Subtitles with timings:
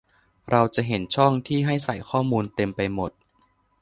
[0.51, 3.11] เราจะเห็นช่องที่ให้ใส่ข้อมูลเต็มไปหมด